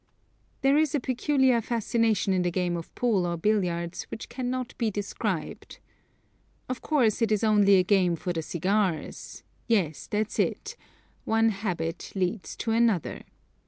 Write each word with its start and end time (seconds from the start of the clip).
There 0.63 0.79
is 0.79 0.95
a 0.95 0.99
peculiar 0.99 1.61
fascination 1.61 2.33
in 2.33 2.41
the 2.41 2.49
game 2.49 2.75
of 2.75 2.95
pool 2.95 3.23
or 3.27 3.37
billiards 3.37 4.05
which 4.09 4.29
cannot 4.29 4.75
be 4.79 4.89
described. 4.89 5.77
Of 6.67 6.81
course 6.81 7.21
it 7.21 7.31
is 7.31 7.43
only 7.43 7.75
a 7.75 7.83
game 7.83 8.15
for 8.15 8.33
the 8.33 8.41
cigars 8.41 9.43
yes, 9.67 10.07
that's 10.07 10.39
it; 10.39 10.75
one 11.23 11.49
habit 11.49 12.13
leads 12.15 12.55
to 12.55 12.71
another. 12.71 13.21